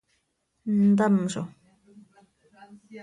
ntamzo? 0.93 1.41